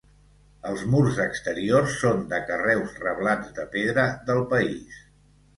Els 0.69 0.79
murs 0.93 1.19
exteriors 1.25 1.93
són 2.03 2.25
de 2.33 2.39
carreus 2.47 2.97
reblats 3.05 3.55
de 3.61 3.67
pedra 3.77 4.07
del 4.31 4.43
país. 4.57 4.99